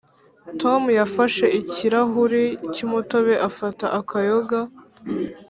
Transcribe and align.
tom 0.61 0.81
yafashe 0.99 1.45
ikirahuri 1.61 2.43
cy'umutobe 2.73 3.33
afata 3.49 3.85
akayoga. 3.99 4.59